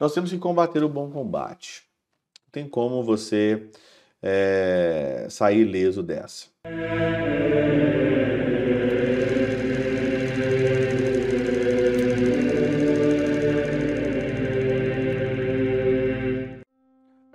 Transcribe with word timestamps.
Nós 0.00 0.14
temos 0.14 0.30
que 0.30 0.38
combater 0.38 0.82
o 0.82 0.88
bom 0.88 1.10
combate. 1.10 1.82
Não 2.46 2.50
tem 2.50 2.66
como 2.66 3.04
você 3.04 3.68
é, 4.22 5.26
sair 5.28 5.60
ileso 5.60 6.02
dessa. 6.02 6.48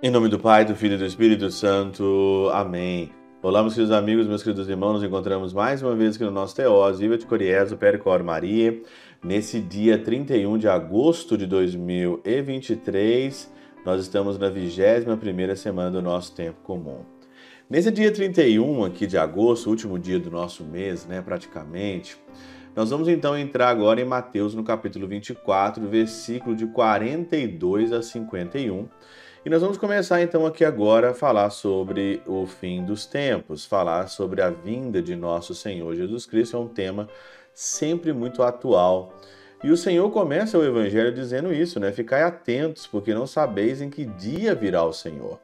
Em 0.02 0.10
nome 0.10 0.28
do 0.28 0.38
Pai, 0.38 0.64
do 0.64 0.74
Filho 0.74 0.94
e 0.94 0.98
do 0.98 1.06
Espírito 1.06 1.48
Santo. 1.52 2.50
Amém. 2.52 3.12
Olá, 3.46 3.62
meus 3.62 3.74
queridos 3.74 3.96
amigos, 3.96 4.26
meus 4.26 4.42
queridos 4.42 4.68
irmãos, 4.68 4.94
nos 4.94 5.04
encontramos 5.04 5.52
mais 5.52 5.80
uma 5.80 5.94
vez 5.94 6.16
aqui 6.16 6.24
no 6.24 6.32
nosso 6.32 6.56
Teós, 6.56 6.98
Viva 6.98 7.16
de 7.16 7.24
Coriezo, 7.24 7.76
Pericor 7.76 8.24
Maria, 8.24 8.82
nesse 9.22 9.60
dia 9.60 9.96
31 9.96 10.58
de 10.58 10.66
agosto 10.66 11.38
de 11.38 11.46
2023, 11.46 13.48
nós 13.84 14.00
estamos 14.00 14.36
na 14.36 14.50
21ª 14.50 15.54
semana 15.54 15.92
do 15.92 16.02
nosso 16.02 16.34
tempo 16.34 16.58
comum. 16.64 17.04
Nesse 17.70 17.92
dia 17.92 18.10
31 18.10 18.84
aqui 18.84 19.06
de 19.06 19.16
agosto, 19.16 19.70
último 19.70 19.96
dia 19.96 20.18
do 20.18 20.28
nosso 20.28 20.64
mês, 20.64 21.06
né, 21.06 21.22
praticamente, 21.22 22.16
nós 22.74 22.90
vamos 22.90 23.06
então 23.06 23.38
entrar 23.38 23.68
agora 23.68 24.00
em 24.00 24.04
Mateus 24.04 24.56
no 24.56 24.64
capítulo 24.64 25.06
24, 25.06 25.86
versículo 25.86 26.56
de 26.56 26.66
42 26.66 27.92
a 27.92 28.02
51, 28.02 28.88
e 29.46 29.48
nós 29.48 29.62
vamos 29.62 29.78
começar 29.78 30.20
então 30.20 30.44
aqui 30.44 30.64
agora 30.64 31.10
a 31.10 31.14
falar 31.14 31.50
sobre 31.50 32.20
o 32.26 32.48
fim 32.48 32.84
dos 32.84 33.06
tempos, 33.06 33.64
falar 33.64 34.08
sobre 34.08 34.42
a 34.42 34.50
vinda 34.50 35.00
de 35.00 35.14
nosso 35.14 35.54
Senhor 35.54 35.94
Jesus 35.94 36.26
Cristo, 36.26 36.56
é 36.56 36.58
um 36.58 36.66
tema 36.66 37.08
sempre 37.54 38.12
muito 38.12 38.42
atual. 38.42 39.14
E 39.62 39.70
o 39.70 39.76
Senhor 39.76 40.10
começa 40.10 40.58
o 40.58 40.64
evangelho 40.64 41.14
dizendo 41.14 41.54
isso, 41.54 41.78
né? 41.78 41.92
Ficai 41.92 42.24
atentos, 42.24 42.88
porque 42.88 43.14
não 43.14 43.24
sabeis 43.24 43.80
em 43.80 43.88
que 43.88 44.04
dia 44.04 44.52
virá 44.52 44.82
o 44.82 44.92
Senhor. 44.92 45.38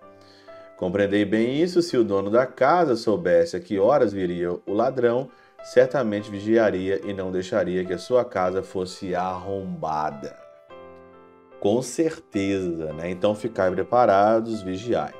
Compreendei 0.77 1.25
bem 1.25 1.63
isso, 1.63 1.81
se 1.81 1.97
o 1.97 2.03
dono 2.03 2.29
da 2.29 2.45
casa 2.45 2.97
soubesse 2.97 3.57
a 3.57 3.61
que 3.61 3.79
horas 3.79 4.13
viria 4.13 4.51
o 4.51 4.73
ladrão, 4.73 5.31
certamente 5.63 6.29
vigiaria 6.29 7.01
e 7.05 7.15
não 7.15 7.31
deixaria 7.31 7.85
que 7.85 7.93
a 7.93 7.99
sua 7.99 8.25
casa 8.25 8.65
fosse 8.65 9.15
arrombada. 9.15 10.42
Com 11.63 11.81
certeza, 11.81 12.93
né? 12.93 13.09
Então 13.09 13.37
ficai 13.37 13.71
preparados, 13.71 14.63
vigiai. 14.63 15.15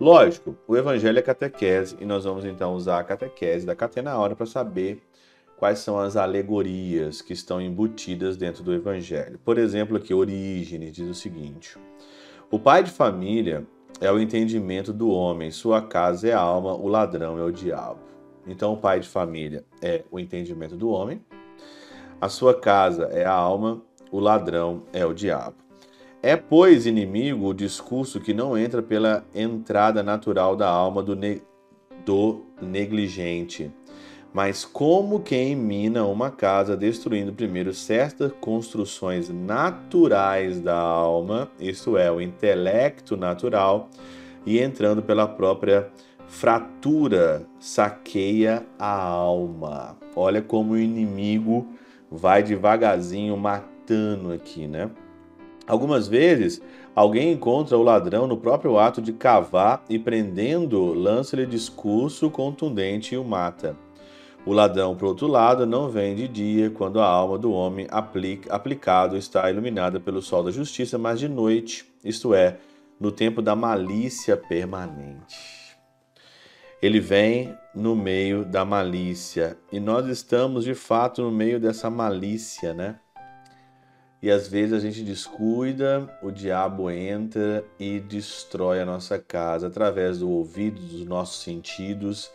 Lógico, 0.00 0.56
o 0.66 0.76
evangelho 0.76 1.20
é 1.20 1.22
catequese 1.22 1.96
e 2.00 2.04
nós 2.04 2.24
vamos 2.24 2.44
então 2.44 2.74
usar 2.74 2.98
a 2.98 3.04
catequese 3.04 3.64
da 3.64 3.76
Catena 3.76 4.18
Hora 4.18 4.34
para 4.34 4.44
saber 4.44 5.00
quais 5.56 5.78
são 5.78 5.96
as 5.96 6.16
alegorias 6.16 7.22
que 7.22 7.32
estão 7.32 7.60
embutidas 7.60 8.36
dentro 8.36 8.64
do 8.64 8.74
evangelho. 8.74 9.38
Por 9.44 9.56
exemplo, 9.56 9.96
aqui 9.96 10.12
Orígenes 10.12 10.92
diz 10.92 11.08
o 11.08 11.14
seguinte: 11.14 11.78
O 12.50 12.58
pai 12.58 12.82
de 12.82 12.90
família 12.90 13.64
é 14.00 14.10
o 14.10 14.18
entendimento 14.18 14.92
do 14.92 15.08
homem, 15.08 15.52
sua 15.52 15.80
casa 15.80 16.26
é 16.26 16.32
a 16.32 16.40
alma, 16.40 16.74
o 16.74 16.88
ladrão 16.88 17.38
é 17.38 17.44
o 17.44 17.52
diabo. 17.52 18.00
Então, 18.48 18.72
o 18.72 18.78
pai 18.78 18.98
de 18.98 19.06
família 19.06 19.64
é 19.80 20.02
o 20.10 20.18
entendimento 20.18 20.74
do 20.74 20.88
homem, 20.88 21.24
a 22.20 22.28
sua 22.28 22.52
casa 22.52 23.04
é 23.12 23.24
a 23.24 23.32
alma, 23.32 23.80
o 24.10 24.18
ladrão 24.18 24.82
é 24.92 25.06
o 25.06 25.14
diabo. 25.14 25.67
É, 26.20 26.34
pois, 26.34 26.84
inimigo 26.84 27.46
o 27.46 27.54
discurso 27.54 28.18
que 28.18 28.34
não 28.34 28.58
entra 28.58 28.82
pela 28.82 29.24
entrada 29.32 30.02
natural 30.02 30.56
da 30.56 30.68
alma 30.68 31.00
do, 31.00 31.14
ne 31.14 31.40
do 32.04 32.42
negligente, 32.60 33.70
mas 34.32 34.64
como 34.64 35.20
quem 35.20 35.54
mina 35.54 36.04
uma 36.06 36.30
casa, 36.30 36.76
destruindo 36.76 37.32
primeiro 37.32 37.72
certas 37.72 38.32
construções 38.40 39.28
naturais 39.28 40.60
da 40.60 40.76
alma, 40.76 41.50
isto 41.60 41.96
é, 41.96 42.10
o 42.10 42.20
intelecto 42.20 43.16
natural, 43.16 43.88
e 44.44 44.58
entrando 44.58 45.02
pela 45.02 45.28
própria 45.28 45.88
fratura, 46.26 47.46
saqueia 47.60 48.66
a 48.78 49.02
alma. 49.02 49.96
Olha 50.16 50.42
como 50.42 50.72
o 50.72 50.78
inimigo 50.78 51.66
vai 52.10 52.42
devagarzinho 52.42 53.36
matando 53.36 54.32
aqui, 54.32 54.66
né? 54.66 54.90
Algumas 55.68 56.08
vezes, 56.08 56.62
alguém 56.94 57.30
encontra 57.30 57.76
o 57.76 57.82
ladrão 57.82 58.26
no 58.26 58.38
próprio 58.38 58.78
ato 58.78 59.02
de 59.02 59.12
cavar 59.12 59.84
e, 59.88 59.98
prendendo, 59.98 60.94
lança-lhe 60.94 61.44
discurso 61.44 62.30
contundente 62.30 63.14
e 63.14 63.18
o 63.18 63.22
mata. 63.22 63.76
O 64.46 64.52
ladrão, 64.52 64.96
por 64.96 65.08
outro 65.08 65.26
lado, 65.26 65.66
não 65.66 65.90
vem 65.90 66.14
de 66.14 66.26
dia, 66.26 66.70
quando 66.70 67.00
a 67.00 67.06
alma 67.06 67.36
do 67.36 67.52
homem 67.52 67.86
aplica, 67.90 68.50
aplicado 68.50 69.14
está 69.14 69.50
iluminada 69.50 70.00
pelo 70.00 70.22
sol 70.22 70.42
da 70.42 70.50
justiça, 70.50 70.96
mas 70.96 71.20
de 71.20 71.28
noite, 71.28 71.84
isto 72.02 72.32
é, 72.32 72.56
no 72.98 73.12
tempo 73.12 73.42
da 73.42 73.54
malícia 73.54 74.38
permanente. 74.38 75.58
Ele 76.80 76.98
vem 76.98 77.54
no 77.74 77.94
meio 77.94 78.44
da 78.44 78.64
malícia 78.64 79.58
e 79.70 79.78
nós 79.78 80.06
estamos 80.06 80.64
de 80.64 80.74
fato 80.74 81.22
no 81.22 81.30
meio 81.30 81.60
dessa 81.60 81.90
malícia, 81.90 82.72
né? 82.72 83.00
E 84.20 84.30
às 84.32 84.48
vezes 84.48 84.72
a 84.72 84.80
gente 84.80 85.02
descuida, 85.02 86.10
o 86.20 86.32
diabo 86.32 86.90
entra 86.90 87.64
e 87.78 88.00
destrói 88.00 88.80
a 88.80 88.86
nossa 88.86 89.16
casa 89.16 89.68
através 89.68 90.18
do 90.18 90.28
ouvido, 90.28 90.80
dos 90.80 91.04
nossos 91.04 91.42
sentidos, 91.42 92.28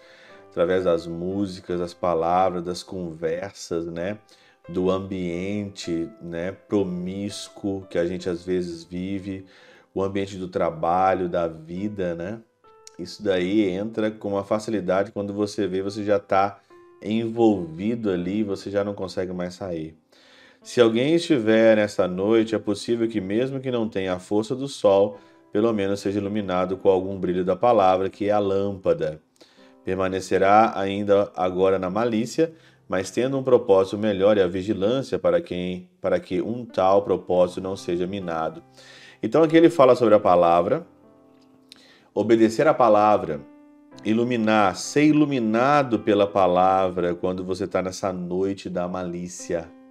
através 0.50 0.86
das 0.86 1.06
músicas, 1.06 1.80
das 1.80 1.94
palavras, 1.94 2.64
das 2.64 2.84
conversas, 2.84 3.86
né? 3.86 4.18
Do 4.70 4.90
ambiente, 4.90 6.10
né? 6.22 6.54
Promíscuo 6.54 7.86
que 7.90 7.98
a 7.98 8.06
gente 8.06 8.30
às 8.30 8.46
vezes 8.46 8.86
vive, 8.86 9.46
o 9.94 10.02
ambiente 10.02 10.38
do 10.38 10.48
trabalho, 10.48 11.28
da 11.28 11.50
vida, 11.50 12.16
né? 12.16 12.40
Isso 12.98 13.22
daí 13.22 13.68
entra 13.68 14.10
com 14.10 14.30
uma 14.30 14.44
facilidade 14.46 15.12
quando 15.12 15.34
você 15.34 15.68
vê, 15.68 15.82
você 15.82 16.04
já 16.06 16.16
está 16.16 16.62
envolvido 17.02 18.10
ali, 18.10 18.42
você 18.42 18.72
já 18.72 18.86
não 18.86 18.94
consegue 18.94 19.34
mais 19.34 19.56
sair. 19.56 19.98
Se 20.64 20.80
alguém 20.80 21.16
estiver 21.16 21.76
nesta 21.76 22.08
noite, 22.08 22.56
é 22.56 22.58
possível 22.58 23.06
que, 23.10 23.20
mesmo 23.20 23.60
que 23.60 23.70
não 23.70 23.90
tenha 23.90 24.14
a 24.14 24.20
força 24.20 24.56
do 24.56 24.66
sol, 24.66 25.20
pelo 25.52 25.74
menos 25.74 26.00
seja 26.00 26.20
iluminado 26.20 26.78
com 26.78 26.90
algum 26.90 27.20
brilho 27.20 27.44
da 27.44 27.54
palavra, 27.54 28.10
que 28.10 28.30
é 28.30 28.32
a 28.32 28.40
lâmpada. 28.40 29.22
Permanecerá 29.84 30.72
ainda 30.80 31.30
agora 31.36 31.78
na 31.78 31.90
malícia, 31.90 32.54
mas 32.88 33.12
tendo 33.12 33.38
um 33.38 33.44
propósito 33.44 33.98
melhor 33.98 34.38
e 34.38 34.42
a 34.42 34.48
vigilância 34.48 35.20
para 35.20 35.42
quem 35.42 35.90
para 36.00 36.18
que 36.18 36.42
um 36.42 36.64
tal 36.66 37.02
propósito 37.02 37.60
não 37.60 37.76
seja 37.76 38.08
minado. 38.08 38.64
Então 39.22 39.44
aqui 39.44 39.58
ele 39.58 39.70
fala 39.70 39.98
sobre 39.98 40.16
a 40.16 40.20
palavra, 40.20 40.88
obedecer 42.14 42.68
a 42.68 42.74
palavra, 42.74 43.42
iluminar, 44.06 44.78
ser 44.78 45.04
iluminado 45.04 46.00
pela 46.00 46.26
palavra 46.26 47.14
quando 47.14 47.44
você 47.44 47.66
está 47.66 47.82
nessa 47.82 48.14
noite 48.14 48.70
da 48.70 48.88
malícia. 48.88 49.83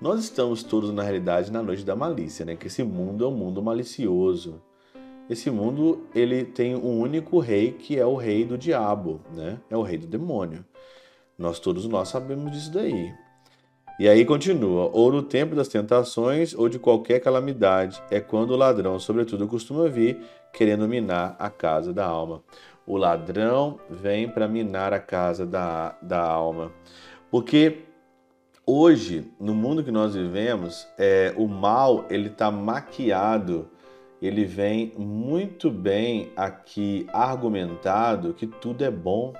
Nós 0.00 0.20
estamos 0.20 0.62
todos, 0.62 0.92
na 0.92 1.02
realidade, 1.02 1.50
na 1.50 1.60
noite 1.60 1.84
da 1.84 1.96
malícia, 1.96 2.44
né? 2.44 2.54
Que 2.54 2.68
esse 2.68 2.84
mundo 2.84 3.24
é 3.24 3.28
um 3.28 3.32
mundo 3.32 3.60
malicioso. 3.60 4.62
Esse 5.28 5.50
mundo, 5.50 6.06
ele 6.14 6.44
tem 6.44 6.76
um 6.76 7.00
único 7.00 7.40
rei, 7.40 7.72
que 7.72 7.98
é 7.98 8.06
o 8.06 8.14
rei 8.14 8.44
do 8.44 8.56
diabo, 8.56 9.20
né? 9.34 9.58
É 9.68 9.76
o 9.76 9.82
rei 9.82 9.98
do 9.98 10.06
demônio. 10.06 10.64
Nós 11.36 11.58
todos 11.58 11.86
nós 11.86 12.08
sabemos 12.08 12.52
disso 12.52 12.72
daí. 12.72 13.12
E 13.98 14.08
aí 14.08 14.24
continua: 14.24 14.88
ou 14.92 15.10
no 15.10 15.20
tempo 15.20 15.56
das 15.56 15.66
tentações 15.66 16.54
ou 16.54 16.68
de 16.68 16.78
qualquer 16.78 17.18
calamidade, 17.18 18.00
é 18.08 18.20
quando 18.20 18.52
o 18.52 18.56
ladrão, 18.56 19.00
sobretudo, 19.00 19.48
costuma 19.48 19.88
vir 19.88 20.20
querendo 20.52 20.86
minar 20.86 21.34
a 21.40 21.50
casa 21.50 21.92
da 21.92 22.06
alma. 22.06 22.40
O 22.86 22.96
ladrão 22.96 23.80
vem 23.90 24.28
para 24.28 24.46
minar 24.46 24.94
a 24.94 25.00
casa 25.00 25.44
da, 25.44 25.96
da 26.00 26.22
alma. 26.22 26.72
Porque 27.30 27.87
hoje, 28.68 29.32
no 29.40 29.54
mundo 29.54 29.82
que 29.82 29.90
nós 29.90 30.14
vivemos, 30.14 30.86
é, 30.98 31.32
o 31.38 31.48
mal 31.48 32.04
ele 32.10 32.28
está 32.28 32.50
maquiado, 32.50 33.66
ele 34.20 34.44
vem 34.44 34.92
muito 34.98 35.70
bem 35.70 36.30
aqui 36.36 37.06
argumentado 37.10 38.34
que 38.34 38.46
tudo 38.46 38.84
é 38.84 38.90
bom. 38.90 39.32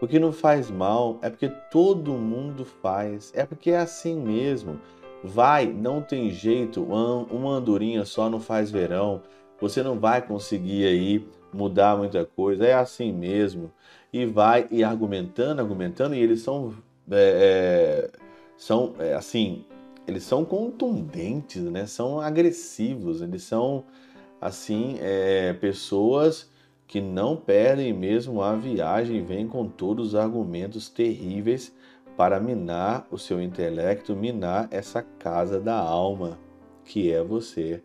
O 0.00 0.06
que 0.06 0.20
não 0.20 0.32
faz 0.32 0.70
mal 0.70 1.18
é 1.20 1.28
porque 1.28 1.48
todo 1.68 2.12
mundo 2.12 2.64
faz, 2.64 3.32
é 3.34 3.44
porque 3.44 3.72
é 3.72 3.78
assim 3.78 4.20
mesmo. 4.20 4.78
Vai, 5.24 5.66
não 5.66 6.00
tem 6.00 6.30
jeito, 6.30 6.84
uma 6.84 7.56
andorinha 7.56 8.04
só 8.04 8.30
não 8.30 8.38
faz 8.38 8.70
verão. 8.70 9.22
Você 9.60 9.82
não 9.82 9.98
vai 9.98 10.22
conseguir 10.22 10.86
aí 10.86 11.26
mudar 11.52 11.96
muita 11.96 12.24
coisa, 12.24 12.64
é 12.64 12.74
assim 12.74 13.12
mesmo. 13.12 13.72
E 14.12 14.24
vai 14.26 14.68
e 14.70 14.84
argumentando, 14.84 15.60
argumentando, 15.60 16.14
e 16.14 16.20
eles 16.20 16.42
são 16.42 16.74
é, 17.10 18.10
é, 18.12 18.23
são 18.56 18.94
é, 18.98 19.14
assim, 19.14 19.64
eles 20.06 20.24
são 20.24 20.44
contundentes, 20.44 21.62
né? 21.62 21.86
São 21.86 22.20
agressivos, 22.20 23.22
eles 23.22 23.42
são 23.42 23.84
assim 24.40 24.98
é, 25.00 25.52
pessoas 25.54 26.50
que 26.86 27.00
não 27.00 27.36
perdem 27.36 27.92
mesmo 27.92 28.42
a 28.42 28.54
viagem 28.54 29.24
vêm 29.24 29.48
com 29.48 29.66
todos 29.66 30.08
os 30.08 30.14
argumentos 30.14 30.88
terríveis 30.88 31.74
para 32.16 32.38
minar 32.38 33.06
o 33.10 33.18
seu 33.18 33.42
intelecto, 33.42 34.14
minar 34.14 34.68
essa 34.70 35.02
casa 35.02 35.58
da 35.58 35.76
alma. 35.76 36.38
que 36.84 37.10
é 37.10 37.22
você. 37.22 37.82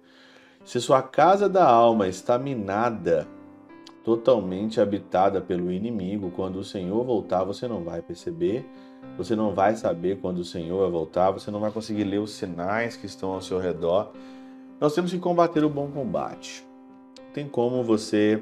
Se 0.65 0.81
sua 0.81 1.01
casa 1.01 1.47
da 1.47 1.65
alma 1.65 2.07
está 2.07 2.37
minada, 2.37 3.25
totalmente 4.03 4.79
habitada 4.79 5.41
pelo 5.41 5.71
inimigo, 5.71 6.31
quando 6.31 6.57
o 6.57 6.63
Senhor 6.63 7.03
voltar, 7.03 7.43
você 7.43 7.67
não 7.67 7.83
vai 7.83 8.01
perceber, 8.01 8.65
você 9.17 9.35
não 9.35 9.53
vai 9.53 9.75
saber 9.75 10.19
quando 10.19 10.39
o 10.39 10.45
Senhor 10.45 10.81
vai 10.81 10.89
voltar, 10.89 11.31
você 11.31 11.51
não 11.51 11.59
vai 11.59 11.71
conseguir 11.71 12.03
ler 12.03 12.19
os 12.19 12.31
sinais 12.31 12.95
que 12.95 13.05
estão 13.05 13.31
ao 13.31 13.41
seu 13.41 13.59
redor. 13.59 14.11
Nós 14.79 14.95
temos 14.95 15.11
que 15.11 15.19
combater 15.19 15.63
o 15.63 15.69
bom 15.69 15.89
combate. 15.91 16.65
Tem 17.33 17.47
como 17.47 17.83
você 17.83 18.41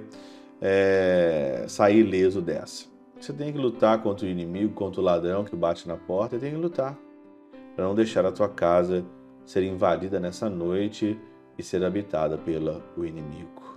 é, 0.61 1.65
sair 1.67 1.99
ileso 1.99 2.41
dessa. 2.41 2.85
Você 3.19 3.33
tem 3.33 3.51
que 3.51 3.57
lutar 3.57 4.01
contra 4.03 4.25
o 4.25 4.29
inimigo, 4.29 4.73
contra 4.73 5.01
o 5.01 5.03
ladrão 5.03 5.43
que 5.43 5.55
bate 5.55 5.87
na 5.87 5.97
porta, 5.97 6.35
e 6.35 6.39
tem 6.39 6.51
que 6.51 6.57
lutar 6.57 6.97
para 7.75 7.85
não 7.85 7.95
deixar 7.95 8.25
a 8.25 8.31
tua 8.31 8.49
casa 8.49 9.05
ser 9.45 9.63
invadida 9.63 10.19
nessa 10.19 10.49
noite 10.49 11.19
e 11.57 11.63
ser 11.63 11.83
habitada 11.83 12.37
pelo 12.37 12.81
inimigo. 12.97 13.76